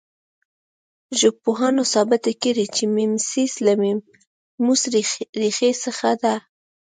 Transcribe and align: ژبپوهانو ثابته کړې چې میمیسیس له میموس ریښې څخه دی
ژبپوهانو 1.19 1.83
ثابته 1.93 2.31
کړې 2.43 2.65
چې 2.75 2.83
میمیسیس 2.95 3.53
له 3.65 3.73
میموس 3.81 4.81
ریښې 5.41 5.71
څخه 5.83 6.09
دی 6.23 6.35